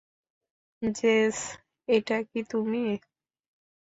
JS, 0.81 1.37
এটা 1.87 2.17
কি 2.23 2.39
তুমি? 2.51 2.83